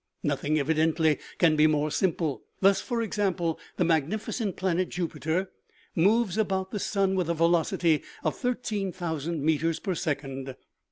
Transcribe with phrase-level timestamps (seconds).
[0.23, 2.41] Nothing evidently, can be more simple.
[2.59, 5.51] Thus, for example, the magnificent planet, Jupiter,
[5.93, 10.55] moves about the sun with a velocity of 13,000 meters per second.